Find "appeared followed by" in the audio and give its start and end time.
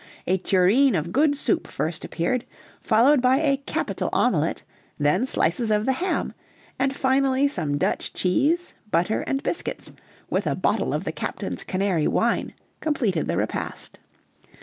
2.03-3.37